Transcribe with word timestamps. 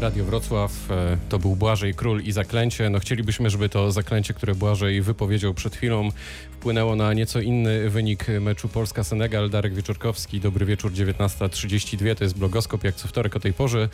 Radio 0.00 0.24
Wrocław. 0.24 0.90
E, 0.90 1.16
To 1.28 1.38
był 1.38 1.56
Błażej 1.56 1.94
Król 1.94 2.22
i 2.22 2.32
Zaklęcie. 2.32 2.90
No 2.90 2.98
chcielibyśmy, 2.98 3.50
żeby 3.50 3.68
to 3.68 3.92
zaklęcie, 3.92 4.34
które 4.34 4.54
Błażej 4.54 5.02
wypowiedział 5.02 5.54
przed 5.54 5.76
chwilą, 5.76 6.08
wpłynęło 6.52 6.96
na 6.96 7.12
nieco 7.12 7.40
inny 7.40 7.90
wynik 7.90 8.26
meczu 8.40 8.68
Polska-Senegal. 8.68 9.50
Darek 9.50 9.74
Wieczorkowski, 9.74 10.40
dobry 10.40 10.66
wieczór, 10.66 10.92
19.32. 10.92 12.14
To 12.14 12.24
jest 12.24 12.38
blogoskop 12.38 12.84
jak 12.84 12.94
co 12.94 13.08
wtorek 13.08 13.36
o 13.36 13.40
tej 13.40 13.52
porze. 13.52 13.88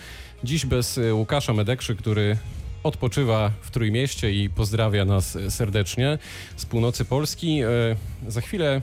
Dziś 0.44 0.66
bez 0.66 0.98
e, 0.98 1.14
Łukasza 1.14 1.52
Medekrzy, 1.52 1.96
który 1.96 2.37
odpoczywa 2.82 3.50
w 3.62 3.71
Trójmieście 3.71 4.32
i 4.32 4.50
pozdrawia 4.50 5.04
nas 5.04 5.38
serdecznie 5.48 6.19
z 6.56 6.66
północy 6.66 7.04
Polski. 7.04 7.60
E, 7.60 7.66
Za 8.28 8.40
chwilę 8.40 8.82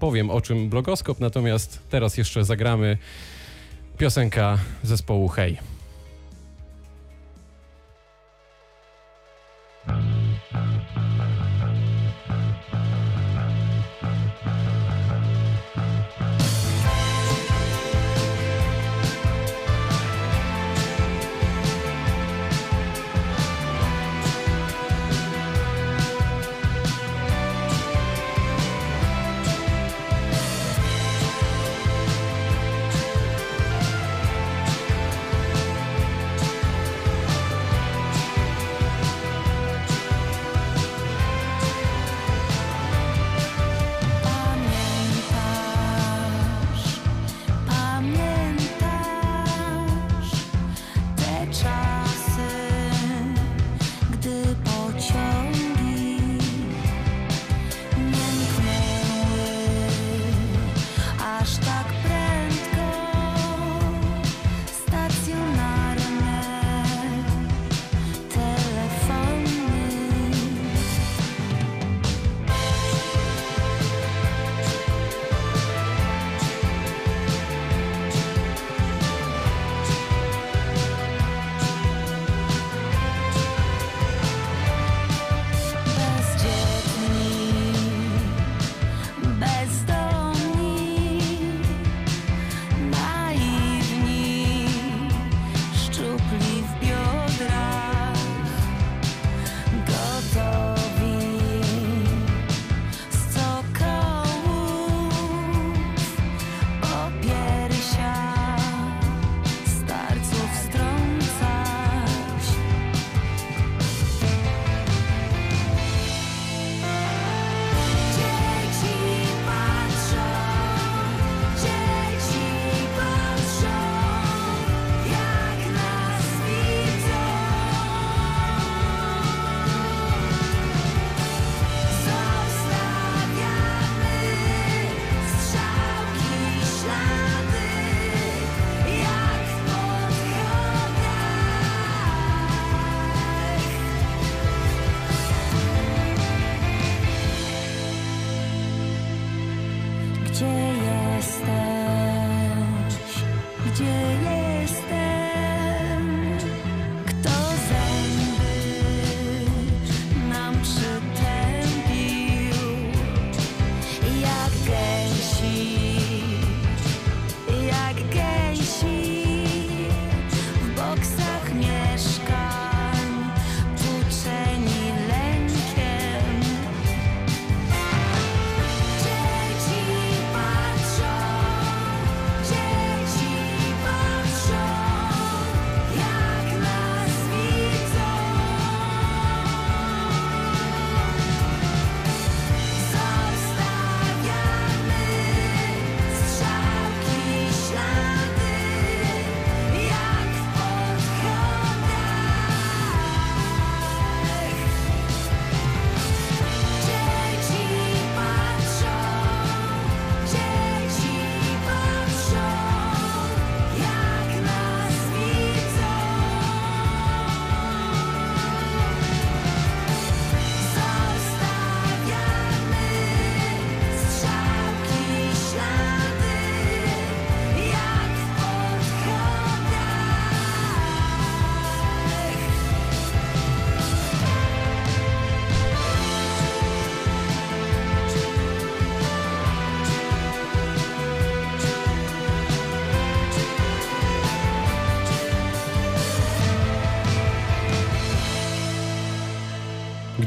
powiem 0.00 0.30
o 0.30 0.40
czym 0.40 0.68
blogoskop, 0.68 1.20
natomiast 1.20 1.80
teraz 1.88 2.16
jeszcze 2.16 2.44
zagramy 2.44 2.98
piosenka 3.98 4.58
zespołu 4.82 5.28
Hej. 5.28 5.79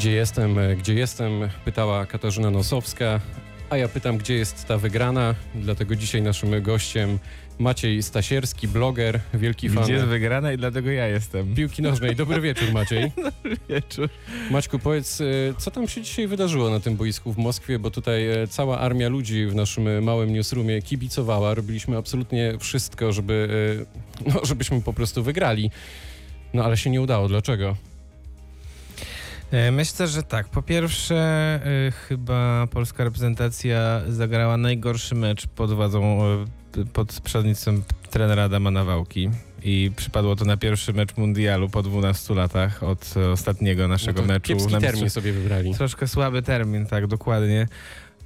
Gdzie 0.04 0.12
jestem, 0.12 0.60
e, 0.60 0.76
gdzie 0.76 0.94
jestem? 0.94 1.32
Pytała 1.66 2.06
Katarzyna 2.06 2.52
Nosowska. 2.52 3.20
A 3.70 3.78
ja 3.78 3.88
pytam, 3.88 4.18
gdzie 4.18 4.34
jest 4.36 4.68
ta 4.68 4.78
wygrana? 4.78 5.36
Dlatego 5.56 5.96
dzisiaj 5.96 6.22
naszym 6.22 6.62
gościem 6.62 7.20
Maciej 7.60 8.04
Stasierski, 8.04 8.68
bloger, 8.68 9.20
wielki 9.34 9.70
fan 9.70 9.84
Gdzie 9.84 9.94
jest 9.94 10.06
wygrana 10.06 10.54
i 10.54 10.58
dlatego 10.58 10.92
ja 10.92 11.08
jestem. 11.08 11.56
piłki 11.56 11.82
nożnej. 11.82 12.16
Dobry 12.16 12.42
wieczór, 12.42 12.72
Maciej. 12.74 13.12
Wieczór. 13.70 14.10
Maćku, 14.52 14.80
powiedz, 14.80 15.22
e, 15.22 15.26
co 15.58 15.72
tam 15.72 15.88
się 15.88 16.02
dzisiaj 16.02 16.28
wydarzyło 16.28 16.70
na 16.70 16.80
tym 16.80 16.96
boisku 16.96 17.34
w 17.34 17.38
Moskwie, 17.38 17.80
bo 17.80 17.92
tutaj 17.92 18.30
e, 18.30 18.48
cała 18.48 18.80
armia 18.80 19.10
ludzi 19.10 19.46
w 19.46 19.56
naszym 19.56 20.04
małym 20.04 20.34
newsroomie 20.34 20.82
kibicowała. 20.82 21.54
Robiliśmy 21.54 21.98
absolutnie 21.98 22.54
wszystko, 22.60 23.14
żeby, 23.14 23.48
no, 24.26 24.46
żebyśmy 24.46 24.82
po 24.82 24.94
prostu 24.94 25.24
wygrali. 25.24 25.72
No 26.54 26.64
ale 26.64 26.78
się 26.78 26.90
nie 26.90 27.02
udało. 27.02 27.28
Dlaczego? 27.28 27.76
E, 29.54 29.72
Myślę, 29.72 30.08
że 30.08 30.24
tak. 30.24 30.48
Po 30.48 30.62
pierwsze, 30.62 31.16
e, 31.88 31.92
chyba 31.92 32.68
polska 32.68 33.04
reprezentacja 33.04 34.02
zagrała 34.08 34.58
najgorszy 34.58 35.16
mecz 35.16 35.48
pod 35.48 35.74
władzą, 35.74 36.24
e, 36.78 36.86
pod 36.94 37.22
przewodnictwem 37.22 37.84
trenera 38.10 38.44
Adama 38.44 38.72
Nawałki. 38.72 39.30
I 39.64 39.92
przypadło 39.96 40.36
to 40.36 40.46
na 40.46 40.58
pierwszy 40.58 40.94
mecz 40.94 41.18
mundialu 41.18 41.70
po 41.70 41.84
12 41.84 42.34
latach 42.36 42.84
od 42.84 43.14
ostatniego 43.34 43.88
naszego 43.88 44.22
No 44.22 44.28
meczu. 44.28 44.48
Kiepski 44.48 44.74
na 44.74 44.82
termin 44.82 45.10
sobie 45.10 45.34
wybrali. 45.34 45.74
Troszkę 45.74 46.08
słaby 46.08 46.42
termin, 46.42 46.86
tak, 46.86 47.08
dokładnie. 47.08 47.68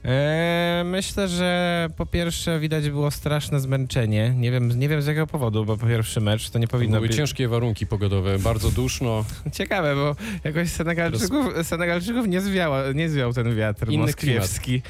E, 0.07 0.83
myślę, 0.85 1.27
że 1.27 1.87
po 1.97 2.05
pierwsze 2.05 2.59
widać 2.59 2.89
było 2.89 3.11
straszne 3.11 3.59
zmęczenie. 3.59 4.33
Nie 4.37 4.51
wiem, 4.51 4.79
nie 4.79 4.89
wiem 4.89 5.01
z 5.01 5.05
jakiego 5.05 5.27
powodu, 5.27 5.65
bo 5.65 5.77
po 5.77 5.87
pierwszy 5.87 6.21
mecz 6.21 6.49
to 6.49 6.59
nie 6.59 6.67
To 6.67 6.71
powinno 6.71 6.97
były 6.97 7.07
być. 7.07 7.17
ciężkie 7.17 7.47
warunki 7.47 7.87
pogodowe, 7.87 8.39
bardzo 8.39 8.71
duszno. 8.71 9.25
Ciekawe, 9.53 9.95
bo 9.95 10.15
jakoś 10.43 10.69
Senegalczyków, 10.69 11.45
Senegalczyków 11.63 12.27
nie, 12.27 12.41
zwiała, 12.41 12.83
nie 12.95 13.09
zwiał 13.09 13.33
ten 13.33 13.55
wiatr 13.55 13.89
Inny 13.89 13.97
moskiewski. 14.05 14.81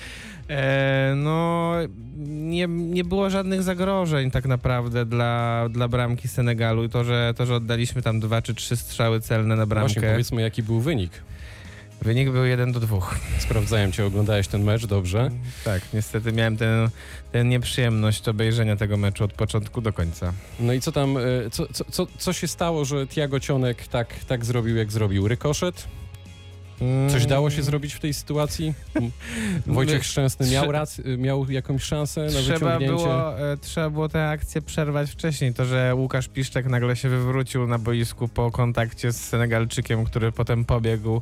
E, 0.50 1.14
no, 1.16 1.74
nie, 2.28 2.68
nie 2.68 3.04
było 3.04 3.30
żadnych 3.30 3.64
zagrożeń 3.64 4.32
tak 4.32 4.46
naprawdę 4.46 5.06
dla, 5.06 5.66
dla 5.70 5.88
bramki 5.88 6.28
Senegalu 6.28 6.84
i 6.84 6.90
to 6.90 7.04
że, 7.04 7.34
to, 7.38 7.46
że 7.46 7.56
oddaliśmy 7.56 8.02
tam 8.02 8.20
dwa 8.20 8.42
czy 8.42 8.54
trzy 8.56 8.76
strzały 8.76 9.22
celne 9.22 9.56
na 9.56 9.66
Właśnie 9.66 9.96
bramkę. 9.96 10.12
powiedzmy, 10.12 10.42
jaki 10.42 10.64
był 10.64 10.80
wynik. 10.80 11.12
Wynik 12.02 12.30
był 12.30 12.46
1 12.46 12.72
do 12.72 12.80
2. 12.80 12.98
Sprawdzałem 13.40 13.92
cię, 13.92 14.06
oglądałeś 14.06 14.48
ten 14.48 14.64
mecz, 14.64 14.86
dobrze? 14.86 15.30
Tak, 15.66 15.82
niestety 15.94 16.34
miałem 16.34 16.58
tę 16.58 16.90
tę 17.32 17.44
nieprzyjemność 17.46 18.28
obejrzenia 18.28 18.76
tego 18.76 18.98
meczu 18.98 19.24
od 19.24 19.34
początku 19.34 19.82
do 19.82 19.94
końca. 19.94 20.34
No 20.60 20.74
i 20.74 20.82
co 20.82 20.92
tam, 20.92 21.18
e, 21.18 21.22
co, 21.52 21.68
co, 21.74 21.86
co, 21.86 22.08
co 22.18 22.34
się 22.34 22.48
stało, 22.48 22.86
że 22.86 23.08
Tiago 23.08 23.40
Cionek 23.40 23.88
tak, 23.88 24.14
tak 24.28 24.46
zrobił, 24.46 24.76
jak 24.76 24.92
zrobił? 24.92 25.28
Rykoszet? 25.28 25.88
Coś 27.10 27.26
dało 27.26 27.50
się 27.50 27.64
zrobić 27.64 27.94
w 27.94 28.00
tej 28.00 28.14
sytuacji? 28.14 28.74
Wojciech 29.68 30.06
Szczęsny 30.06 30.52
miał, 30.52 30.72
rac, 30.72 31.02
miał 31.18 31.52
jakąś 31.52 31.84
szansę 31.84 32.22
na 32.22 32.30
Trzeba 32.30 32.54
wyciągnięcie? 32.54 32.96
było, 32.96 33.40
e, 33.40 33.58
trzeba 33.58 33.90
było 33.90 34.10
tę 34.10 34.30
akcję 34.30 34.62
przerwać 34.62 35.12
wcześniej. 35.12 35.54
To, 35.54 35.66
że 35.66 35.96
Łukasz 35.96 36.28
Piszczek 36.28 36.66
nagle 36.66 36.96
się 36.96 37.10
wywrócił 37.10 37.68
na 37.68 37.78
boisku 37.78 38.28
po 38.28 38.52
kontakcie 38.52 39.12
z 39.12 39.18
Senegalczykiem, 39.18 40.06
który 40.06 40.32
potem 40.32 40.66
pobiegł, 40.66 41.22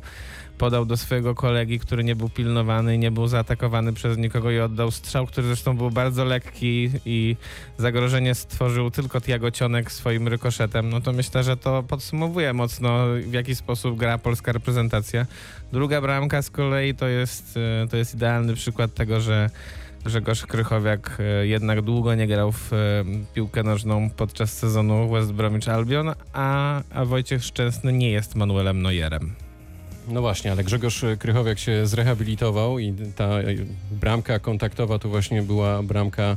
podał 0.58 0.86
do 0.86 0.96
swojego 0.96 1.34
kolegi, 1.34 1.78
który 1.78 2.04
nie 2.04 2.16
był 2.16 2.28
pilnowany 2.28 2.94
i 2.94 2.98
nie 2.98 3.10
był 3.10 3.28
zaatakowany 3.28 3.92
przez 3.92 4.18
nikogo 4.18 4.50
i 4.50 4.58
oddał 4.58 4.90
strzał, 4.90 5.26
który 5.26 5.46
zresztą 5.46 5.76
był 5.76 5.90
bardzo 5.90 6.24
lekki 6.24 6.90
i 7.04 7.36
zagrożenie 7.78 8.34
stworzył 8.34 8.90
tylko 8.90 9.20
Tiago 9.20 9.50
Cionek 9.50 9.92
swoim 9.92 10.28
rykoszetem. 10.28 10.90
No 10.90 11.00
to 11.00 11.12
myślę, 11.12 11.44
że 11.44 11.56
to 11.56 11.82
podsumowuje 11.82 12.52
mocno 12.52 13.06
w 13.26 13.32
jaki 13.32 13.54
sposób 13.54 13.96
gra 13.96 14.18
polska 14.18 14.52
reprezentacja. 14.52 15.26
Druga 15.72 16.00
bramka 16.00 16.42
z 16.42 16.50
kolei 16.50 16.94
to 16.94 17.08
jest, 17.08 17.58
e, 17.84 17.88
to 17.88 17.96
jest 17.96 18.14
idealny 18.14 18.54
przykład 18.54 18.94
tego, 18.94 19.20
że 19.20 19.50
Grzegorz 20.04 20.46
Krychowiak 20.46 21.18
e, 21.20 21.46
jednak 21.46 21.82
długo 21.82 22.14
nie 22.14 22.26
grał 22.26 22.52
w 22.52 22.72
e, 22.72 22.76
piłkę 23.34 23.62
nożną 23.62 24.10
podczas 24.10 24.52
sezonu 24.52 25.08
West 25.10 25.32
Bromwich 25.32 25.68
Albion, 25.68 26.12
a, 26.32 26.82
a 26.90 27.04
Wojciech 27.04 27.44
Szczęsny 27.44 27.92
nie 27.92 28.10
jest 28.10 28.34
Manuelem 28.34 28.82
Neuerem. 28.82 29.45
No 30.08 30.20
właśnie, 30.20 30.52
ale 30.52 30.64
Grzegorz 30.64 31.04
Krychowiak 31.18 31.58
się 31.58 31.86
zrehabilitował 31.86 32.78
i 32.78 32.94
ta 33.16 33.28
bramka 33.90 34.38
kontaktowa 34.38 34.98
to 34.98 35.08
właśnie 35.08 35.42
była 35.42 35.82
bramka 35.82 36.36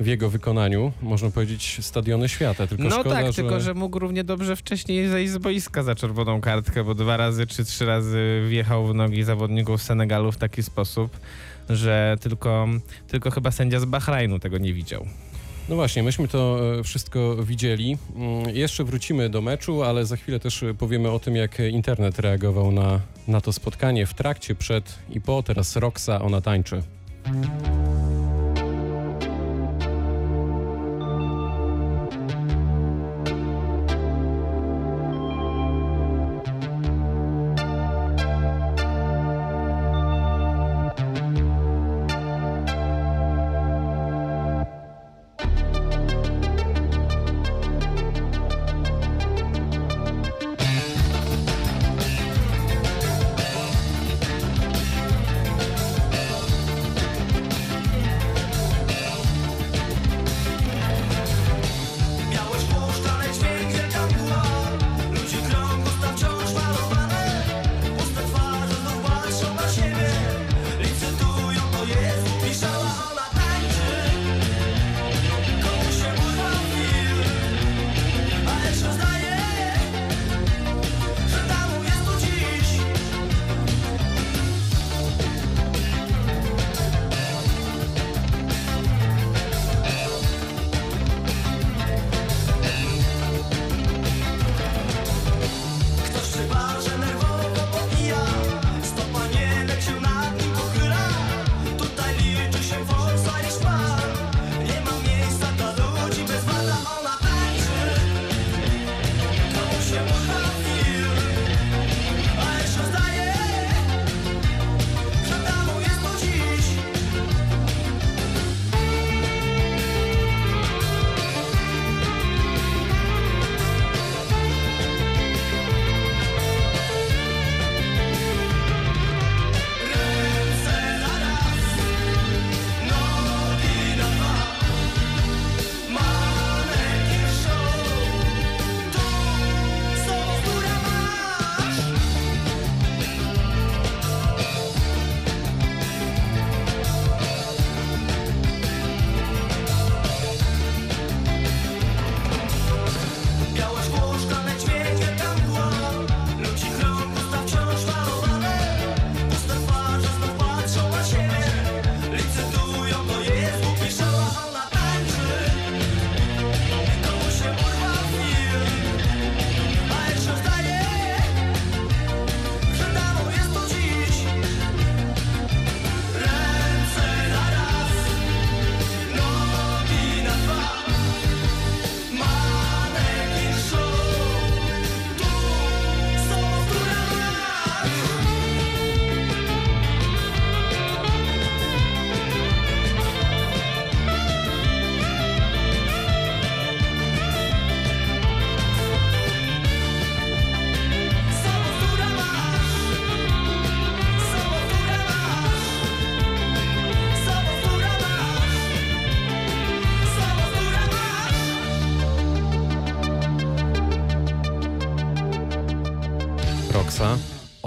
w 0.00 0.06
jego 0.06 0.30
wykonaniu, 0.30 0.92
można 1.02 1.30
powiedzieć, 1.30 1.78
stadiony 1.80 2.28
świata. 2.28 2.66
Tylko 2.66 2.84
no 2.84 2.90
szkoda, 2.90 3.10
tak, 3.10 3.26
że... 3.26 3.32
tylko 3.32 3.60
że 3.60 3.74
mógł 3.74 3.98
równie 3.98 4.24
dobrze 4.24 4.56
wcześniej 4.56 5.08
zejść 5.08 5.32
z 5.32 5.38
boiska 5.38 5.82
za 5.82 5.94
czerwoną 5.94 6.40
kartkę, 6.40 6.84
bo 6.84 6.94
dwa 6.94 7.16
razy 7.16 7.46
czy 7.46 7.64
trzy 7.64 7.86
razy 7.86 8.44
wjechał 8.48 8.86
w 8.86 8.94
nogi 8.94 9.24
zawodników 9.24 9.82
Senegalu 9.82 10.32
w 10.32 10.36
taki 10.36 10.62
sposób, 10.62 11.18
że 11.70 12.16
tylko, 12.20 12.68
tylko 13.08 13.30
chyba 13.30 13.50
sędzia 13.50 13.80
z 13.80 13.84
Bahrajnu 13.84 14.38
tego 14.38 14.58
nie 14.58 14.72
widział. 14.74 15.06
No 15.68 15.74
właśnie, 15.74 16.02
myśmy 16.02 16.28
to 16.28 16.58
e, 16.78 16.82
wszystko 16.82 17.36
widzieli. 17.36 17.98
Mm, 18.16 18.56
Jeszcze 18.56 18.84
wrócimy 18.84 19.28
do 19.30 19.40
meczu, 19.42 19.82
ale 19.82 20.06
za 20.06 20.16
chwilę 20.16 20.40
też 20.40 20.64
powiemy 20.78 21.10
o 21.10 21.18
tym, 21.18 21.36
jak 21.36 21.58
internet 21.58 22.18
reagował 22.18 22.72
na, 22.72 23.00
na 23.28 23.40
to 23.40 23.52
spotkanie 23.52 24.06
w 24.06 24.14
trakcie, 24.14 24.54
przed 24.54 24.98
i 25.10 25.20
po. 25.20 25.42
Teraz 25.42 25.76
Roxa, 25.76 26.08
ona 26.22 26.40
tańczy. 26.40 26.82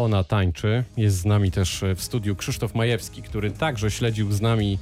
Ona 0.07 0.23
tańczy. 0.23 0.83
Jest 0.97 1.17
z 1.17 1.25
nami 1.25 1.51
też 1.51 1.83
w 1.95 2.03
studiu 2.03 2.35
Krzysztof 2.35 2.75
Majewski, 2.75 3.21
który 3.21 3.51
także 3.51 3.91
śledził 3.91 4.31
z 4.31 4.41
nami 4.41 4.79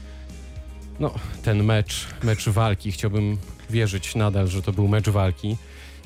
no, 0.99 1.13
ten 1.43 1.63
mecz, 1.63 2.07
mecz 2.23 2.49
walki. 2.49 2.91
Chciałbym 2.91 3.37
wierzyć 3.69 4.15
nadal, 4.15 4.47
że 4.47 4.61
to 4.61 4.71
był 4.71 4.87
mecz 4.87 5.09
walki. 5.09 5.57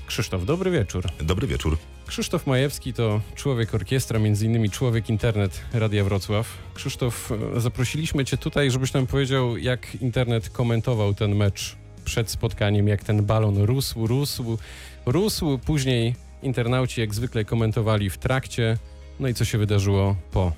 Krzysztof, 0.07 0.45
dobry 0.45 0.71
wieczór. 0.71 1.03
Dobry 1.21 1.47
wieczór. 1.47 1.77
Krzysztof 2.07 2.47
Majewski 2.47 2.93
to 2.93 3.21
człowiek 3.35 3.75
orkiestra, 3.75 4.19
między 4.19 4.45
innymi 4.45 4.69
człowiek 4.69 5.09
internet 5.09 5.61
Radia 5.73 6.03
Wrocław. 6.03 6.57
Krzysztof, 6.73 7.31
e, 7.55 7.59
zaprosiliśmy 7.59 8.25
cię 8.25 8.37
tutaj, 8.37 8.71
żebyś 8.71 8.93
nam 8.93 9.07
powiedział, 9.07 9.57
jak 9.57 9.95
internet 10.01 10.49
komentował 10.49 11.13
ten 11.13 11.35
mecz 11.35 11.75
przed 12.05 12.29
spotkaniem, 12.29 12.87
jak 12.87 13.03
ten 13.03 13.25
balon 13.25 13.57
rósł, 13.57 14.07
rósł, 14.07 14.57
rósł. 15.05 15.57
Później 15.57 16.15
internauci 16.41 17.01
jak 17.01 17.15
zwykle 17.15 17.45
komentowali 17.45 18.09
w 18.09 18.17
trakcie. 18.17 18.77
No 19.19 19.27
i 19.27 19.33
co 19.33 19.45
się 19.45 19.57
wydarzyło 19.57 20.15
po? 20.31 20.51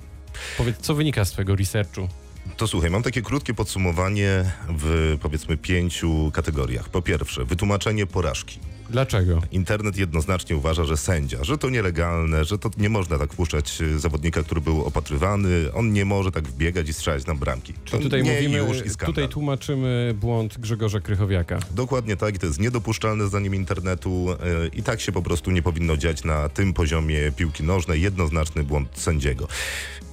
Powiedz, 0.58 0.76
co 0.78 0.94
wynika 0.94 1.24
z 1.24 1.30
twojego 1.30 1.56
researchu? 1.56 2.08
To 2.56 2.66
słuchaj, 2.66 2.90
mam 2.90 3.02
takie 3.02 3.22
krótkie 3.22 3.54
podsumowanie 3.54 4.52
w 4.68 5.16
powiedzmy 5.22 5.56
pięciu 5.56 6.30
kategoriach. 6.34 6.88
Po 6.88 7.02
pierwsze, 7.02 7.44
wytłumaczenie 7.44 8.06
porażki. 8.06 8.58
Dlaczego? 8.92 9.42
Internet 9.52 9.96
jednoznacznie 9.96 10.56
uważa, 10.56 10.84
że 10.84 10.96
sędzia, 10.96 11.44
że 11.44 11.58
to 11.58 11.70
nielegalne, 11.70 12.44
że 12.44 12.58
to 12.58 12.70
nie 12.78 12.88
można 12.88 13.18
tak 13.18 13.32
wpuszczać 13.32 13.80
y, 13.80 13.98
zawodnika, 13.98 14.42
który 14.42 14.60
był 14.60 14.84
opatrywany. 14.84 15.72
On 15.74 15.92
nie 15.92 16.04
może 16.04 16.32
tak 16.32 16.48
wbiegać 16.48 16.88
i 16.88 16.92
strzelać 16.92 17.26
na 17.26 17.34
bramki. 17.34 17.72
To 17.90 17.98
Tutaj 17.98 18.22
mówimy, 18.22 18.58
już 18.58 18.76
i 18.86 18.90
skandal. 18.90 19.06
tutaj 19.06 19.28
tłumaczymy 19.28 20.14
błąd 20.20 20.58
Grzegorza 20.58 21.00
Krychowiaka. 21.00 21.58
Dokładnie 21.70 22.16
tak, 22.16 22.34
i 22.34 22.38
to 22.38 22.46
jest 22.46 22.60
niedopuszczalne 22.60 23.26
zdaniem 23.26 23.54
internetu 23.54 24.26
y, 24.32 24.36
i 24.68 24.82
tak 24.82 25.00
się 25.00 25.12
po 25.12 25.22
prostu 25.22 25.50
nie 25.50 25.62
powinno 25.62 25.96
dziać 25.96 26.24
na 26.24 26.48
tym 26.48 26.72
poziomie 26.72 27.32
piłki 27.36 27.62
nożnej. 27.62 28.02
Jednoznaczny 28.02 28.64
błąd 28.64 28.88
sędziego. 28.94 29.48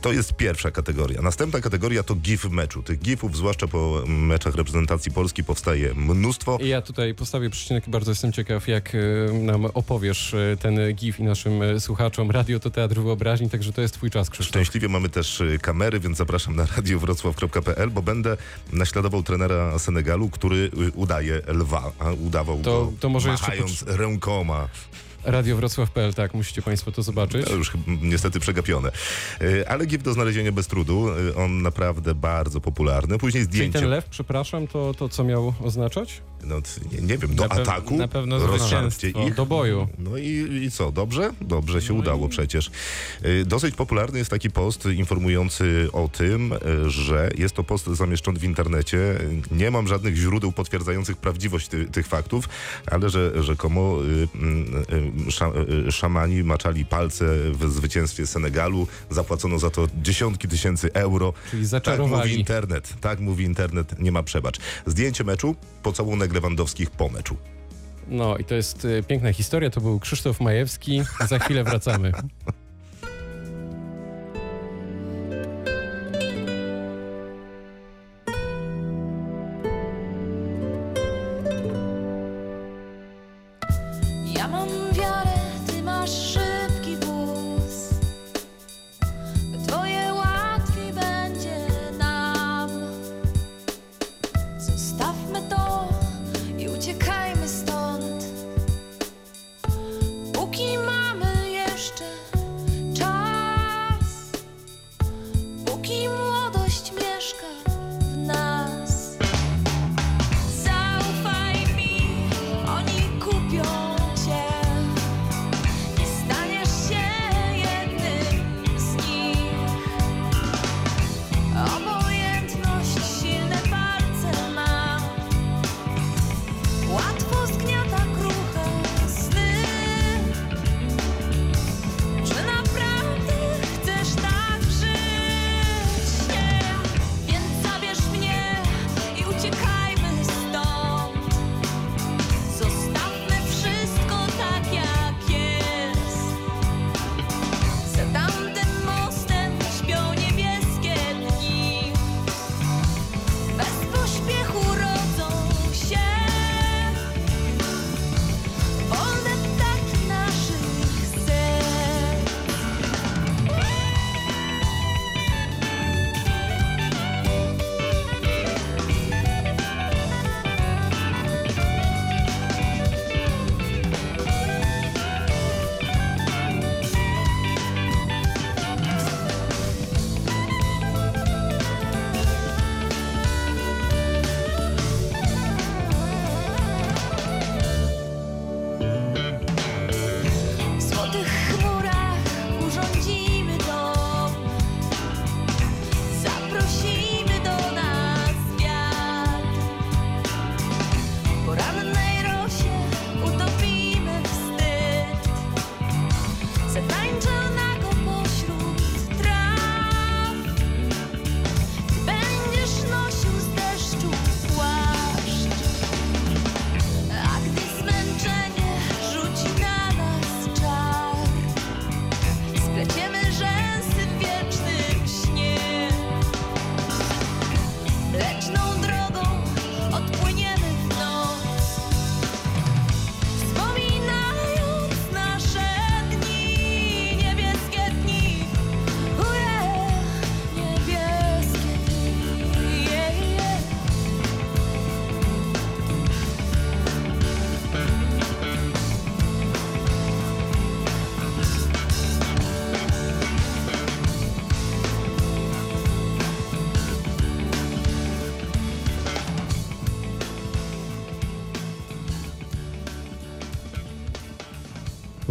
To 0.01 0.12
jest 0.13 0.34
pierwsza 0.34 0.72
kategoria. 0.72 1.22
Następna 1.22 1.62
kategoria 1.62 2.03
to 2.03 2.15
gif 2.15 2.46
meczu. 2.46 2.84
Tych 2.84 3.00
gifów, 3.00 3.38
zwłaszcza 3.38 3.68
po 3.68 4.03
meczach 4.08 4.56
reprezentacji 4.56 5.12
Polski, 5.12 5.44
powstaje 5.44 5.94
mnóstwo. 5.94 6.58
Ja 6.62 6.82
tutaj 6.82 7.13
postawię 7.13 7.50
przecinek 7.50 7.88
i 7.88 7.91
bardzo 7.91 8.12
jestem 8.12 8.32
ciekaw, 8.32 8.68
jak 8.68 8.96
e, 8.96 9.34
nam 9.34 9.65
opowiesz 9.65 10.34
e, 10.34 10.58
ten 10.58 10.79
gif 10.96 11.20
i 11.20 11.24
naszym 11.24 11.62
e, 11.62 11.79
słuchaczom. 11.79 12.32
Radio 12.32 12.60
to 12.60 12.70
teatr 12.70 12.96
wyobraźni, 12.96 13.50
także 13.50 13.74
to 13.74 13.82
jest 13.82 13.94
twój 13.94 14.10
czas, 14.10 14.29
Krzysztof. 14.29 14.50
Szczęśliwie 14.50 14.89
mamy 14.89 15.10
też 15.10 15.44
kamery, 15.62 16.00
więc 16.00 16.18
zapraszam 16.18 16.56
na 16.56 16.65
radiowrocław.pl, 16.75 17.89
bo 17.89 18.01
będę 18.01 18.38
naśladował 18.74 19.24
trenera 19.24 19.79
Senegalu, 19.79 20.29
który 20.29 20.72
udaje 20.96 21.41
lwa, 21.48 21.91
a 22.00 22.12
udawał 22.12 22.62
To- 22.62 22.86
go 22.86 22.94
to 23.00 23.10
może 23.10 23.29
jeszcze 23.29 23.48
machając 23.48 23.86
rękoma. 25.24 25.38
Radiowrocław.pl, 25.38 26.14
tak, 26.14 26.34
musicie 26.34 26.62
państwo 26.62 26.92
to 26.92 27.04
zobaczyć. 27.04 27.46
To 27.48 27.56
już 27.56 27.72
niestety 28.02 28.40
przegapione. 28.40 28.92
Y, 29.42 29.68
Ale 29.68 29.86
gif 29.86 30.04
do 30.04 30.14
znalezienia 30.14 30.52
bez 30.52 30.68
trudu. 30.68 31.10
Y, 31.10 31.36
On 31.36 31.62
naprawdę 31.62 32.16
bardzo 32.16 32.62
popularny. 32.62 33.18
Później 33.18 33.44
Czyli 33.44 33.54
zdjęcie. 33.56 33.80
ten 33.80 33.90
lew, 33.90 34.06
przepraszam, 34.06 34.68
to, 34.68 34.94
to 34.94 35.10
co 35.10 35.24
miał 35.24 35.54
oznaczać? 35.64 36.22
No, 36.43 36.55
nie, 36.91 37.01
nie 37.01 37.17
wiem, 37.17 37.36
do 37.36 37.48
Na 37.48 37.50
ataku. 37.55 37.98
na 37.98 38.08
pewno 38.08 38.48
rozżarcie 38.48 39.10
ich. 39.10 39.36
Do 39.36 39.46
boju. 39.46 39.88
No 40.00 40.17
i, 40.17 40.48
i 40.65 40.72
co, 40.72 40.91
dobrze? 40.91 41.31
Dobrze 41.41 41.81
się 41.81 41.93
No 41.93 42.00
udało 42.00 42.25
i- 42.25 42.29
przecież. 42.29 42.72
Y, 43.25 43.46
Dosyć 43.46 43.75
popularny 43.75 44.19
jest 44.19 44.31
taki 44.31 44.51
post 44.51 44.86
informujący 44.86 45.88
o 45.93 46.08
tym, 46.08 46.53
y, 46.53 46.89
że 46.89 47.29
jest 47.38 47.55
to 47.55 47.63
post 47.63 47.88
zamieszczony 47.88 48.39
w 48.39 48.43
internecie. 48.43 48.98
Nie 49.51 49.72
mam 49.72 49.88
żadnych 49.88 50.15
źródeł 50.15 50.51
potwierdzających 50.51 51.17
prawdziwość 51.17 51.67
ty, 51.67 51.86
tych 51.86 52.08
faktów, 52.08 52.50
ale 52.91 53.10
że 53.10 53.43
rzekomo 53.43 53.98
y, 54.03 54.27
y, 55.88 55.91
szamani 55.91 56.43
maczali 56.43 56.86
palce 56.86 57.25
w 57.53 57.72
zwycięstwie 57.74 58.27
Senegalu. 58.27 58.88
Zapłacono 59.10 59.60
za 59.60 59.69
to 59.69 59.88
dziesiątki 60.01 60.48
tysięcy 60.48 60.93
euro. 60.93 61.34
Czyli 61.34 61.43
Tak 61.50 61.53
mówi 61.53 61.65
zaczarowali. 61.65 62.39
internet. 62.39 62.93
Tak 63.01 63.19
mówi 63.19 63.43
internet. 63.46 64.00
Nie 64.00 64.12
ma 64.12 64.24
przebacz. 64.24 64.58
Zdjęcie 64.86 65.24
meczu, 65.24 65.55
pocałunek 65.84 66.29
Lewandowskich 66.34 66.92
po 66.92 67.10
meczu. 67.10 67.38
No 68.08 68.38
i 68.38 68.44
to 68.44 68.56
jest 68.56 68.86
e, 68.86 69.04
piękna 69.04 69.34
historia, 69.34 69.70
to 69.70 69.82
był 69.82 70.00
Krzysztof 70.00 70.40
Majewski. 70.40 71.02
Za 71.28 71.40
chwilę 71.40 71.64
wracamy. 71.64 72.12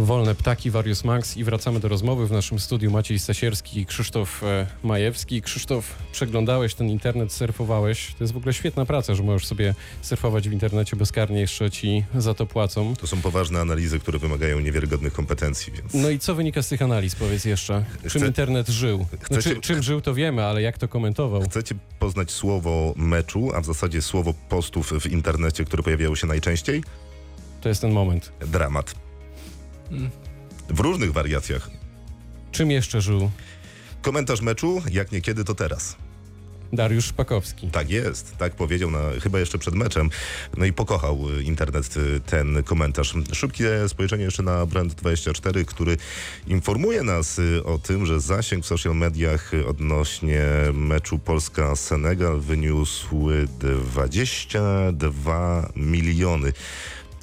Wolne 0.09 0.35
Ptaki, 0.35 0.71
Warius 0.71 1.03
Max 1.03 1.37
i 1.37 1.43
wracamy 1.43 1.79
do 1.79 1.87
rozmowy. 1.87 2.27
W 2.27 2.31
naszym 2.31 2.59
studiu 2.59 2.91
Maciej 2.91 3.19
Stasierski 3.19 3.79
i 3.79 3.85
Krzysztof 3.85 4.43
e, 4.43 4.67
Majewski. 4.83 5.41
Krzysztof, 5.41 5.95
przeglądałeś 6.11 6.73
ten 6.73 6.89
internet, 6.89 7.33
surfowałeś. 7.33 8.13
To 8.17 8.23
jest 8.23 8.33
w 8.33 8.37
ogóle 8.37 8.53
świetna 8.53 8.85
praca, 8.85 9.15
że 9.15 9.23
możesz 9.23 9.47
sobie 9.47 9.75
surfować 10.01 10.49
w 10.49 10.53
internecie 10.53 10.95
bezkarnie, 10.95 11.39
jeszcze 11.39 11.71
ci 11.71 12.05
za 12.15 12.33
to 12.33 12.45
płacą. 12.45 12.95
To 12.95 13.07
są 13.07 13.21
poważne 13.21 13.59
analizy, 13.59 13.99
które 13.99 14.19
wymagają 14.19 14.59
niewiarygodnych 14.59 15.13
kompetencji, 15.13 15.73
więc 15.73 15.93
No 15.93 16.09
i 16.09 16.19
co 16.19 16.35
wynika 16.35 16.61
z 16.63 16.67
tych 16.69 16.81
analiz, 16.81 17.15
powiedz 17.15 17.45
jeszcze? 17.45 17.85
Czym 18.01 18.09
Chcę- 18.09 18.27
internet 18.27 18.67
żył? 18.67 19.05
Znaczy, 19.27 19.41
Chcecie- 19.41 19.61
czym 19.61 19.83
żył, 19.83 20.01
to 20.01 20.13
wiemy, 20.13 20.45
ale 20.45 20.61
jak 20.61 20.77
to 20.77 20.87
komentował? 20.87 21.41
chcecie 21.41 21.75
poznać 21.99 22.31
słowo 22.31 22.93
meczu, 22.97 23.51
a 23.55 23.61
w 23.61 23.65
zasadzie 23.65 24.01
słowo 24.01 24.33
postów 24.49 24.91
w 24.99 25.05
internecie, 25.05 25.65
które 25.65 25.83
pojawiały 25.83 26.17
się 26.17 26.27
najczęściej? 26.27 26.83
To 27.61 27.69
jest 27.69 27.81
ten 27.81 27.91
moment. 27.91 28.31
Dramat. 28.47 29.08
W 30.69 30.79
różnych 30.79 31.13
wariacjach. 31.13 31.69
Czym 32.51 32.71
jeszcze 32.71 33.01
żył 33.01 33.31
Komentarz 34.01 34.41
meczu, 34.41 34.81
jak 34.91 35.11
niekiedy 35.11 35.43
to 35.43 35.55
teraz. 35.55 35.95
Dariusz 36.73 37.05
Szpakowski? 37.05 37.67
Tak 37.67 37.89
jest, 37.89 38.37
tak 38.37 38.55
powiedział 38.55 38.91
na, 38.91 38.99
chyba 39.23 39.39
jeszcze 39.39 39.57
przed 39.57 39.75
meczem. 39.75 40.09
No 40.57 40.65
i 40.65 40.73
pokochał 40.73 41.29
y, 41.29 41.43
internet 41.43 41.97
y, 41.97 42.19
ten 42.19 42.63
komentarz. 42.63 43.13
Szybkie 43.33 43.89
spojrzenie 43.89 44.23
jeszcze 44.23 44.43
na 44.43 44.65
Brand24, 44.65 45.65
który 45.65 45.97
informuje 46.47 47.03
nas 47.03 47.39
y, 47.39 47.63
o 47.63 47.77
tym, 47.77 48.05
że 48.05 48.19
zasięg 48.19 48.63
w 48.63 48.67
social 48.67 48.95
mediach 48.95 49.51
odnośnie 49.67 50.43
meczu 50.73 51.19
Polska-Senegal 51.19 52.39
wyniósł 52.39 53.29
y, 53.29 53.47
22 53.47 55.69
miliony. 55.75 56.53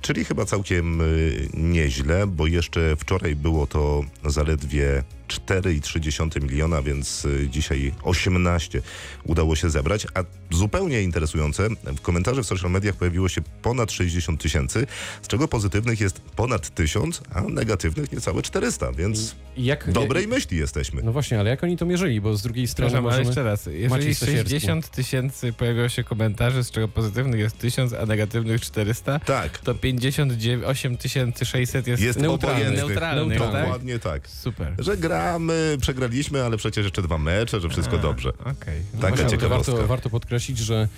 Czyli 0.06 0.24
chyba 0.24 0.44
całkiem 0.44 1.00
y, 1.00 1.48
nieźle, 1.54 2.26
bo 2.26 2.46
jeszcze 2.46 2.96
wczoraj 2.96 3.36
było 3.36 3.66
to 3.66 4.04
zaledwie 4.24 5.02
4,3 5.28 6.42
miliona, 6.42 6.82
więc 6.82 7.24
y, 7.24 7.48
dzisiaj 7.50 7.92
18 8.02 8.82
udało 9.24 9.56
się 9.56 9.70
zebrać. 9.70 10.06
A 10.14 10.24
zupełnie 10.50 11.02
interesujące, 11.02 11.68
w 11.84 12.00
komentarzach 12.00 12.44
w 12.44 12.46
social 12.46 12.70
mediach 12.70 12.94
pojawiło 12.94 13.28
się 13.28 13.40
ponad 13.62 13.92
60 13.92 14.42
tysięcy, 14.42 14.86
z 15.22 15.28
czego 15.28 15.48
pozytywnych 15.48 16.00
jest 16.00 16.20
ponad 16.20 16.74
1000, 16.74 17.22
a 17.34 17.40
negatywnych 17.40 18.12
niecałe 18.12 18.42
400, 18.42 18.92
więc 18.92 19.34
Jak, 19.56 19.92
dobrej 19.92 20.28
myśli 20.28 20.58
jesteśmy. 20.58 21.02
No 21.02 21.12
właśnie, 21.12 21.40
ale 21.40 21.50
jak 21.50 21.64
oni 21.64 21.76
to 21.76 21.86
mierzyli? 21.86 22.20
Bo 22.20 22.36
z 22.36 22.42
drugiej 22.42 22.66
strony 22.68 22.92
ale 22.92 23.02
możemy... 23.02 23.24
jeszcze 23.24 23.42
raz. 23.42 23.66
Jeżeli 23.66 23.88
Maciej 23.88 24.14
Stasierski. 24.14 24.48
60 24.50 24.90
tysięcy 24.90 25.52
pojawiło 25.52 25.88
się 25.88 26.04
komentarzy, 26.04 26.64
z 26.64 26.70
czego 26.70 26.88
pozytywnych 26.88 27.40
jest 27.40 27.58
1000, 27.58 27.92
a 27.92 28.06
negatywnych 28.06 28.60
400, 28.60 29.18
Tak, 29.18 29.58
to 29.58 29.74
58 29.74 30.96
600 31.44 31.86
jest, 31.86 32.02
jest 32.02 32.18
neutralny. 32.18 32.70
neutralny, 32.70 33.38
tak? 33.38 33.52
Dokładnie 33.52 33.98
tak. 33.98 34.28
Super. 34.28 34.74
Że 34.78 34.96
gramy, 35.22 35.76
przegraliśmy, 35.80 36.44
ale 36.44 36.56
przecież 36.56 36.84
jeszcze 36.84 37.02
dwa 37.02 37.18
mecze, 37.18 37.60
że 37.60 37.68
wszystko 37.68 37.96
A, 37.96 38.02
dobrze. 38.02 38.28
Okej. 38.28 38.80
No 38.94 39.00
Taka 39.00 39.08
Właśnie, 39.08 39.24
ale 39.24 39.24
to 39.24 39.30
ciekawostka. 39.30 39.72
warto, 39.72 39.86
warto 39.88 40.10
podkreślić, 40.10 40.58
że 40.58 40.88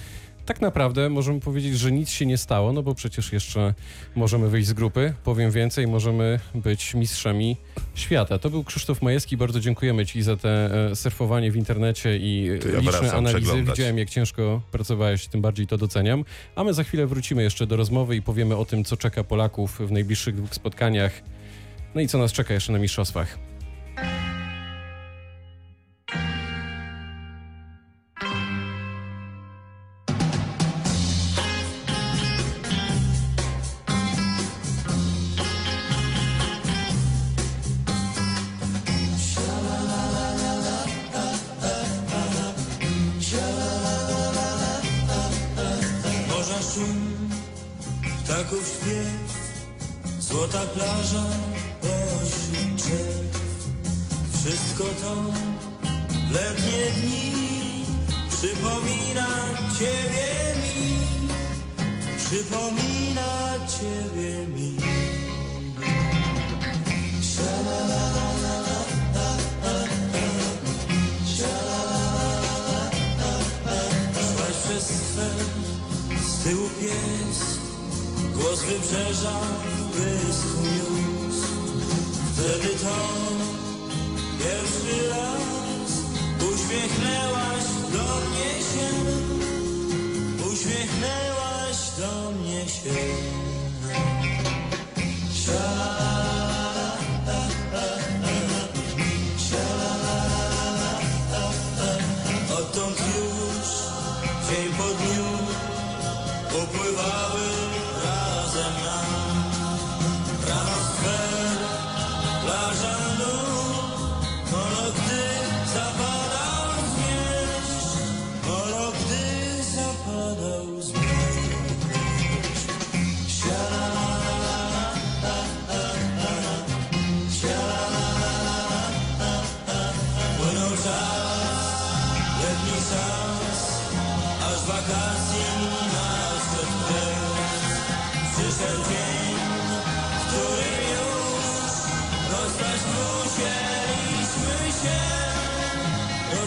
tak 0.46 0.61
naprawdę 0.61 1.09
możemy 1.11 1.40
powiedzieć, 1.40 1.78
że 1.78 1.92
nic 1.92 2.11
się 2.11 2.26
nie 2.26 2.38
stało, 2.38 2.72
no 2.72 2.83
bo 2.83 2.94
przecież 2.94 3.33
jeszcze 3.33 3.74
możemy 4.16 4.48
wyjść 4.48 4.68
z 4.68 4.72
grupy. 4.72 5.14
Powiem 5.24 5.50
więcej, 5.50 5.87
możemy 5.87 6.40
być 6.54 6.94
mistrzami 6.94 7.57
świata. 7.94 8.38
To 8.38 8.50
był 8.50 8.64
Krzysztof 8.64 9.02
Majewski. 9.02 9.37
Bardzo 9.37 9.61
dziękujemy 9.61 10.07
Ci 10.07 10.22
za 10.22 10.37
te 10.37 10.74
e, 10.90 10.96
surfowanie 10.96 11.52
w 11.52 11.57
internecie 11.57 12.16
i 12.16 12.50
To 12.62 12.68
ja 12.68 12.78
liczne 12.78 13.12
analizy. 13.12 13.40
przeglądać. 13.40 13.76
Widziałem, 13.76 13.98
jak 13.98 14.11
ciężko 14.11 14.61
pracowałeś, 14.72 15.26
tym 15.26 15.40
bardziej 15.40 15.66
to 15.66 15.78
doceniam. 15.78 16.24
A 16.57 16.64
my 16.64 16.74
za 16.74 16.85
chwilę 16.85 17.07
wrócimy 17.07 17.42
jeszcze 17.42 17.66
do 17.66 17.76
rozmowy 17.76 18.16
i 18.16 18.22
powiemy 18.22 18.57
o 18.57 18.64
tym, 18.64 18.85
co 18.85 18.96
czeka 18.96 19.24
Polaków 19.24 19.78
w 19.81 19.90
najbliższych 19.92 20.35
dwóch 20.35 20.54
spotkaniach. 20.54 21.12
No 21.94 22.00
i 22.00 22.09
co 22.09 22.18
nas 22.18 22.33
czeka 22.33 22.54
jeszcze 22.54 22.72
na 22.72 22.78
mistrzostwach. 22.78 23.38
Wszystko 54.49 54.85
to 54.85 55.15
w 56.29 56.33
letnie 56.33 56.91
dni 56.97 57.33
przypomina 58.31 59.27
Ciebie 59.79 60.55
mi, 60.63 60.99
przypomina 62.17 63.55
Ciebie 63.69 64.47
mi. 64.47 64.77
Szłaś 74.37 74.81
z 76.21 76.45
tyłu 76.45 76.69
pies, 76.81 77.59
głos 78.35 78.63
wybrzeża 78.63 79.41
niósł. 80.63 81.47
Wtedy 82.35 82.69
to 82.69 83.67
pierwszy 84.38 85.09
raz 85.09 85.92
uśmiechnęłaś 86.53 87.64
do 87.92 88.07
mnie 88.27 88.51
się, 88.70 88.90
uśmiechnęłaś 90.53 91.79
do 91.98 92.31
mnie 92.31 92.68
się. 92.68 93.48
Odtąd 95.48 96.28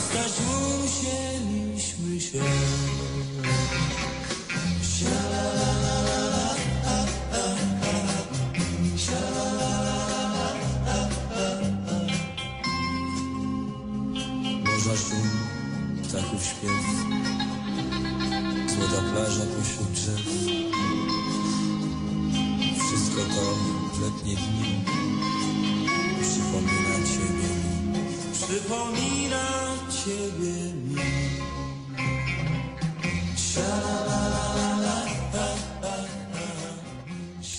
rozstać 0.01 0.33
musieliśmy 0.81 2.21
się. 2.21 2.39
Morza 14.65 14.97
szum, 14.97 15.29
ptaków 16.03 16.43
śpiew, 16.43 16.85
złota 18.67 19.01
plaża 19.13 19.45
pośród 19.57 19.91
drzew. 19.91 20.21
Wszystko 22.77 23.21
to 23.21 23.55
w 23.93 24.01
letnie 24.01 24.35
dni 24.35 24.80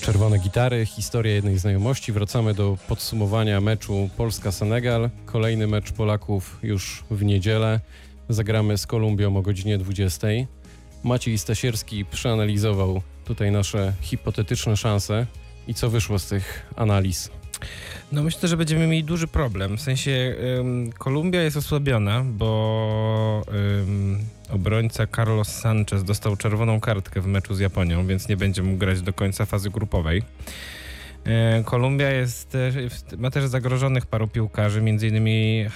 Czerwone 0.00 0.38
gitary, 0.38 0.86
historia 0.86 1.34
jednej 1.34 1.58
znajomości. 1.58 2.12
Wracamy 2.12 2.54
do 2.54 2.78
podsumowania 2.88 3.60
meczu 3.60 4.08
Polska-Senegal. 4.16 5.10
Kolejny 5.26 5.66
mecz 5.66 5.92
Polaków 5.92 6.58
już 6.62 7.04
w 7.10 7.24
niedzielę. 7.24 7.80
Zagramy 8.28 8.78
z 8.78 8.86
Kolumbią 8.86 9.36
o 9.36 9.42
godzinie 9.42 9.78
20. 9.78 10.28
Maciej 11.04 11.38
Stasierski 11.38 12.04
przeanalizował 12.04 13.02
tutaj 13.24 13.52
nasze 13.52 13.92
hipotetyczne 14.00 14.76
szanse. 14.76 15.26
I 15.68 15.74
co 15.74 15.90
wyszło 15.90 16.18
z 16.18 16.26
tych 16.26 16.72
analiz? 16.76 17.41
No 18.12 18.22
myślę, 18.22 18.48
że 18.48 18.56
będziemy 18.56 18.86
mieli 18.86 19.04
duży 19.04 19.26
problem. 19.26 19.76
W 19.76 19.80
sensie 19.80 20.34
Kolumbia 20.98 21.42
jest 21.42 21.56
osłabiona, 21.56 22.24
bo 22.26 23.42
ym, 23.82 24.18
obrońca 24.50 25.06
Carlos 25.06 25.48
Sanchez 25.48 26.04
dostał 26.04 26.36
czerwoną 26.36 26.80
kartkę 26.80 27.20
w 27.20 27.26
meczu 27.26 27.54
z 27.54 27.60
Japonią, 27.60 28.06
więc 28.06 28.28
nie 28.28 28.36
będzie 28.36 28.62
mógł 28.62 28.78
grać 28.78 29.02
do 29.02 29.12
końca 29.12 29.46
fazy 29.46 29.70
grupowej. 29.70 30.22
E, 31.24 31.62
Kolumbia 31.64 32.10
jest, 32.10 32.56
ma 33.18 33.30
też 33.30 33.44
zagrożonych 33.46 34.06
paru 34.06 34.28
piłkarzy, 34.28 34.78
m.in. 34.78 35.28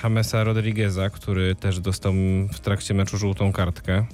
Jamesa 0.02 0.44
Rodrigueza, 0.44 1.10
który 1.10 1.54
też 1.54 1.80
dostał 1.80 2.12
w 2.52 2.60
trakcie 2.60 2.94
meczu 2.94 3.18
żółtą 3.18 3.52
kartkę. 3.52 4.06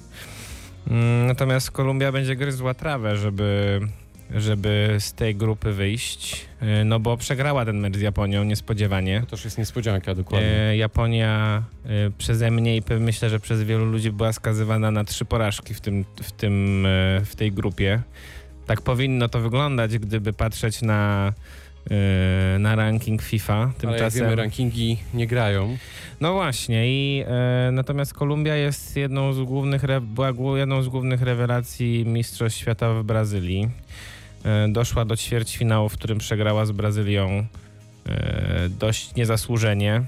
Mm, 0.87 1.27
Natomiast 1.27 1.71
Kolumbia 1.71 2.11
będzie 2.11 2.35
gryzła 2.35 2.73
trawę, 2.73 3.17
żeby, 3.17 3.79
żeby 4.31 4.95
z 4.99 5.13
tej 5.13 5.35
grupy 5.35 5.73
wyjść, 5.73 6.45
e, 6.61 6.85
no 6.85 6.99
bo 6.99 7.17
przegrała 7.17 7.65
ten 7.65 7.77
mecz 7.77 7.97
z 7.97 8.01
Japonią 8.01 8.43
niespodziewanie. 8.43 9.21
To 9.21 9.25
też 9.25 9.45
jest 9.45 9.57
niespodzianka, 9.57 10.15
dokładnie. 10.15 10.49
E, 10.49 10.77
Japonia 10.77 11.63
e, 11.85 11.89
przeze 12.17 12.51
mnie 12.51 12.77
i 12.77 12.81
myślę, 12.99 13.29
że 13.29 13.39
przez 13.39 13.63
wielu 13.63 13.85
ludzi 13.85 14.11
była 14.11 14.33
skazywana 14.33 14.91
na 14.91 15.03
trzy 15.03 15.25
porażki 15.25 15.73
w, 15.73 15.81
tym, 15.81 16.05
w, 16.21 16.31
tym, 16.31 16.87
w 17.25 17.35
tej 17.35 17.51
grupie. 17.51 18.01
Tak 18.65 18.81
powinno 18.81 19.29
to 19.29 19.39
wyglądać, 19.39 19.97
gdyby 19.97 20.33
patrzeć 20.33 20.81
na, 20.81 21.33
na 22.59 22.75
ranking 22.75 23.21
FIFA. 23.21 23.53
Ale 23.53 23.73
Tymczasem, 23.73 24.21
wiemy, 24.21 24.35
rankingi 24.35 24.97
nie 25.13 25.27
grają. 25.27 25.77
no 26.21 26.33
właśnie, 26.33 26.87
i 26.87 27.23
e, 27.27 27.71
natomiast 27.71 28.13
Kolumbia 28.13 28.55
jest 28.55 28.97
jedną 28.97 29.33
z 29.33 29.41
głównych, 29.41 29.81
była 30.01 30.33
jedną 30.59 30.81
z 30.81 30.87
głównych 30.87 31.21
rewelacji 31.21 32.05
Mistrzostw 32.05 32.59
Świata 32.59 32.93
w 32.93 33.03
Brazylii. 33.03 33.69
E, 34.43 34.67
doszła 34.67 35.05
do 35.05 35.17
ćwierćfinału, 35.17 35.89
w 35.89 35.93
którym 35.93 36.17
przegrała 36.17 36.65
z 36.65 36.71
Brazylią 36.71 37.45
e, 38.05 38.69
dość 38.79 39.15
niezasłużenie 39.15 39.93
e, 39.93 40.03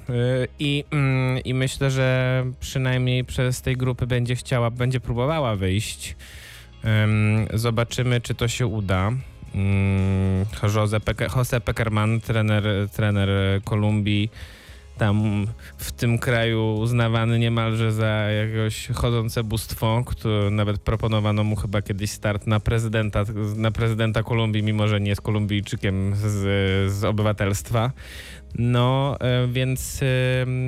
i, 0.60 0.84
mm, 0.92 1.44
i 1.44 1.54
myślę, 1.54 1.92
że 1.92 2.44
przynajmniej 2.60 3.26
przez 3.26 3.62
tej 3.62 3.78
grupy 3.78 4.08
będzie 4.08 4.36
chciała, 4.36 4.72
będzie 4.72 5.00
próbowała 5.00 5.56
wyjść. 5.56 6.16
Zobaczymy, 7.54 8.22
czy 8.22 8.36
to 8.36 8.48
się 8.48 8.68
uda. 8.68 9.12
Mm, 9.56 10.46
Jose, 10.76 11.00
Peke, 11.00 11.28
Jose 11.36 11.62
Peckerman, 11.62 12.22
trener, 12.22 12.64
trener 12.96 13.30
Kolumbii, 13.64 14.30
tam 14.98 15.48
w 15.78 15.92
tym 15.92 16.20
kraju 16.20 16.76
uznawany 16.76 17.40
niemalże 17.40 17.92
za 17.92 18.08
jakiegoś 18.08 18.88
chodzące 18.88 19.44
bóstwo, 19.44 20.04
które 20.06 20.52
nawet 20.52 20.82
proponowano 20.82 21.44
mu 21.44 21.56
chyba 21.56 21.82
kiedyś 21.82 22.12
start 22.12 22.48
na 22.48 22.60
prezydenta, 22.60 23.24
na 23.56 23.72
prezydenta 23.72 24.24
Kolumbii, 24.24 24.64
mimo 24.64 24.88
że 24.88 25.02
nie 25.02 25.10
jest 25.10 25.22
Kolumbijczykiem 25.22 26.16
z, 26.16 26.92
z 26.92 27.04
obywatelstwa. 27.04 27.92
No, 28.60 29.18
e, 29.20 29.48
więc 29.48 30.00
e, 30.04 30.06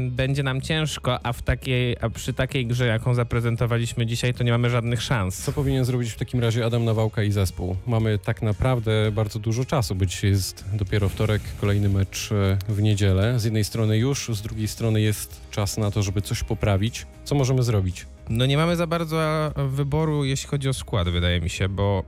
będzie 0.09 0.43
nam 0.43 0.61
ciężko, 0.61 1.25
a, 1.25 1.33
w 1.33 1.41
takiej, 1.41 1.97
a 2.01 2.09
przy 2.09 2.33
takiej 2.33 2.65
grze, 2.65 2.87
jaką 2.87 3.13
zaprezentowaliśmy 3.13 4.05
dzisiaj, 4.05 4.33
to 4.33 4.43
nie 4.43 4.51
mamy 4.51 4.69
żadnych 4.69 5.01
szans. 5.01 5.43
Co 5.43 5.53
powinien 5.53 5.85
zrobić 5.85 6.11
w 6.11 6.17
takim 6.17 6.39
razie 6.39 6.65
Adam 6.65 6.85
Nawałka 6.85 7.23
i 7.23 7.31
zespół? 7.31 7.75
Mamy 7.87 8.19
tak 8.19 8.41
naprawdę 8.41 9.11
bardzo 9.11 9.39
dużo 9.39 9.65
czasu, 9.65 9.95
bo 9.95 10.05
dzisiaj 10.05 10.29
jest 10.29 10.65
dopiero 10.73 11.09
wtorek, 11.09 11.41
kolejny 11.61 11.89
mecz 11.89 12.31
e, 12.31 12.57
w 12.69 12.81
niedzielę. 12.81 13.39
Z 13.39 13.43
jednej 13.43 13.63
strony 13.63 13.97
już, 13.97 14.29
z 14.33 14.41
drugiej 14.41 14.67
strony 14.67 15.01
jest 15.01 15.41
czas 15.51 15.77
na 15.77 15.91
to, 15.91 16.03
żeby 16.03 16.21
coś 16.21 16.43
poprawić. 16.43 17.05
Co 17.23 17.35
możemy 17.35 17.63
zrobić? 17.63 18.05
No 18.29 18.45
nie 18.45 18.57
mamy 18.57 18.75
za 18.75 18.87
bardzo 18.87 19.51
wyboru, 19.69 20.25
jeśli 20.25 20.49
chodzi 20.49 20.69
o 20.69 20.73
skład, 20.73 21.09
wydaje 21.09 21.41
mi 21.41 21.49
się, 21.49 21.69
bo 21.69 22.03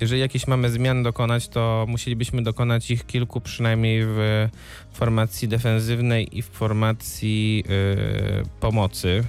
jeżeli 0.00 0.20
jakieś 0.20 0.46
mamy 0.46 0.70
zmian 0.70 1.02
dokonać, 1.02 1.48
to 1.48 1.84
musielibyśmy 1.88 2.42
dokonać 2.42 2.90
ich 2.90 3.06
kilku, 3.06 3.40
przynajmniej 3.40 4.02
w 4.06 4.48
formacji 4.92 5.48
defensywnej 5.48 6.38
i 6.38 6.42
w 6.42 6.46
formacji 6.46 7.64
yy, 7.68 8.42
pomocy. 8.60 9.24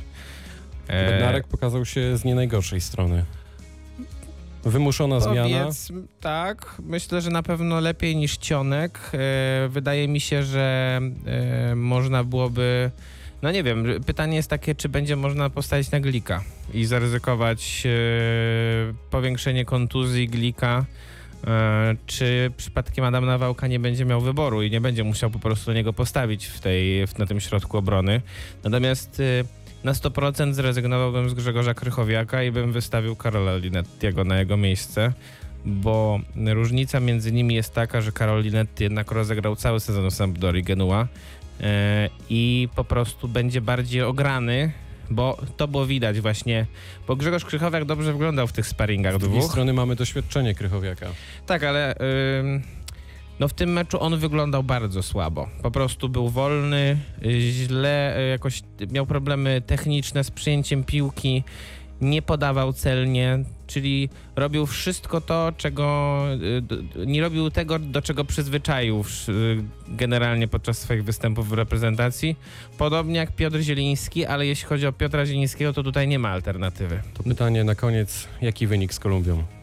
E, 0.87 1.11
Bednarek 1.11 1.47
pokazał 1.47 1.85
się 1.85 2.17
z 2.17 2.25
nie 2.25 2.35
najgorszej 2.35 2.81
strony. 2.81 3.25
Wymuszona 4.63 5.19
zmiana. 5.19 5.59
Powiedz, 5.59 5.91
tak, 6.19 6.75
myślę, 6.83 7.21
że 7.21 7.29
na 7.29 7.43
pewno 7.43 7.79
lepiej 7.79 8.15
niż 8.15 8.37
Cionek. 8.37 9.11
E, 9.13 9.67
wydaje 9.69 10.07
mi 10.07 10.19
się, 10.19 10.43
że 10.43 10.99
e, 11.25 11.75
można 11.75 12.23
byłoby. 12.23 12.91
No 13.41 13.51
nie 13.51 13.63
wiem, 13.63 13.85
pytanie 14.05 14.35
jest 14.35 14.49
takie, 14.49 14.75
czy 14.75 14.89
będzie 14.89 15.15
można 15.15 15.49
postawić 15.49 15.91
na 15.91 15.99
Glika 15.99 16.43
i 16.73 16.85
zaryzykować 16.85 17.83
e, 17.85 17.89
powiększenie 19.09 19.65
kontuzji 19.65 20.27
Glika, 20.27 20.85
e, 21.47 21.95
czy 22.05 22.51
przypadkiem 22.57 23.05
Adam 23.05 23.25
Nawałka 23.25 23.67
nie 23.67 23.79
będzie 23.79 24.05
miał 24.05 24.21
wyboru 24.21 24.61
i 24.61 24.71
nie 24.71 24.81
będzie 24.81 25.03
musiał 25.03 25.29
po 25.29 25.39
prostu 25.39 25.73
niego 25.73 25.93
postawić 25.93 26.45
w 26.45 26.59
tej, 26.59 27.07
w, 27.07 27.17
na 27.17 27.25
tym 27.25 27.39
środku 27.39 27.77
obrony. 27.77 28.21
Natomiast 28.63 29.19
e, 29.19 29.23
na 29.83 29.93
100% 29.93 30.53
zrezygnowałbym 30.53 31.29
z 31.29 31.33
Grzegorza 31.33 31.73
Krychowiaka 31.73 32.43
i 32.43 32.51
bym 32.51 32.71
wystawił 32.71 33.15
Karola 33.15 33.57
Linettiego 33.57 34.23
na 34.23 34.39
jego 34.39 34.57
miejsce, 34.57 35.13
bo 35.65 36.19
różnica 36.35 36.99
między 36.99 37.31
nimi 37.31 37.55
jest 37.55 37.73
taka, 37.73 38.01
że 38.01 38.11
Karol 38.11 38.43
Linetti 38.43 38.83
jednak 38.83 39.11
rozegrał 39.11 39.55
cały 39.55 39.79
sezon 39.79 40.09
w 40.09 40.13
Sampdorii 40.13 40.63
Genua 40.63 41.07
i 42.29 42.69
po 42.75 42.83
prostu 42.83 43.27
będzie 43.27 43.61
bardziej 43.61 44.01
ograny, 44.01 44.71
bo 45.09 45.37
to 45.57 45.67
było 45.67 45.85
widać 45.85 46.21
właśnie, 46.21 46.65
bo 47.07 47.15
Grzegorz 47.15 47.45
Krychowiak 47.45 47.85
dobrze 47.85 48.11
wyglądał 48.13 48.47
w 48.47 48.53
tych 48.53 48.67
sparingach 48.67 49.15
Z 49.15 49.19
drugiej 49.19 49.39
dwóch. 49.39 49.51
strony 49.51 49.73
mamy 49.73 49.95
doświadczenie 49.95 50.55
Krychowiaka. 50.55 51.07
Tak, 51.45 51.63
ale 51.63 51.95
no 53.39 53.47
w 53.47 53.53
tym 53.53 53.73
meczu 53.73 54.01
on 54.01 54.17
wyglądał 54.17 54.63
bardzo 54.63 55.03
słabo. 55.03 55.47
Po 55.63 55.71
prostu 55.71 56.09
był 56.09 56.29
wolny, 56.29 56.97
źle, 57.39 58.19
y, 58.19 58.27
jakoś 58.29 58.61
miał 58.91 59.05
problemy 59.05 59.61
techniczne 59.61 60.23
z 60.23 60.31
przyjęciem 60.31 60.83
piłki, 60.83 61.43
nie 62.01 62.21
podawał 62.21 62.73
celnie, 62.73 63.43
czyli 63.67 64.09
robił 64.35 64.65
wszystko 64.65 65.21
to, 65.21 65.53
czego 65.57 66.17
y, 66.97 67.05
nie 67.05 67.21
robił 67.21 67.51
tego, 67.51 67.79
do 67.79 68.01
czego 68.01 68.25
przyzwyczaił 68.25 69.03
y, 69.29 69.33
generalnie 69.87 70.47
podczas 70.47 70.77
swoich 70.77 71.03
występów 71.03 71.49
w 71.49 71.53
reprezentacji. 71.53 72.35
Podobnie 72.77 73.19
jak 73.19 73.35
Piotr 73.35 73.59
Zieliński, 73.59 74.25
ale 74.25 74.45
jeśli 74.45 74.67
chodzi 74.67 74.87
o 74.87 74.91
Piotra 74.91 75.25
Zielińskiego, 75.25 75.73
to 75.73 75.83
tutaj 75.83 76.07
nie 76.07 76.19
ma 76.19 76.29
alternatywy. 76.29 77.01
To 77.13 77.23
pytanie 77.23 77.63
na 77.63 77.75
koniec, 77.75 78.27
jaki 78.41 78.67
wynik 78.67 78.93
z 78.93 78.99
Kolumbią? 78.99 79.60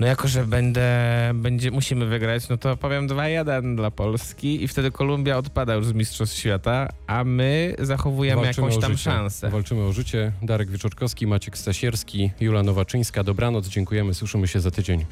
No 0.00 0.06
jako, 0.06 0.28
że 0.28 0.46
będę, 0.46 0.90
będzie, 1.34 1.70
musimy 1.70 2.06
wygrać, 2.06 2.48
no 2.48 2.56
to 2.56 2.76
powiem 2.76 3.08
2-1 3.08 3.76
dla 3.76 3.90
Polski 3.90 4.64
i 4.64 4.68
wtedy 4.68 4.90
Kolumbia 4.90 5.36
odpada 5.36 5.74
już 5.74 5.86
z 5.86 5.92
Mistrzostw 5.92 6.36
Świata, 6.36 6.88
a 7.06 7.24
my 7.24 7.74
zachowujemy 7.78 8.42
Walczymy 8.42 8.66
jakąś 8.66 8.82
tam 8.82 8.96
szansę. 8.96 9.50
Walczymy 9.50 9.82
o 9.82 9.92
życie. 9.92 10.32
Darek 10.42 10.70
Wieczorkowski, 10.70 11.26
Maciek 11.26 11.58
Stasierski, 11.58 12.30
Jula 12.40 12.62
Nowaczyńska. 12.62 13.24
Dobranoc, 13.24 13.68
dziękujemy, 13.68 14.14
słyszymy 14.14 14.48
się 14.48 14.60
za 14.60 14.70
tydzień. 14.70 15.04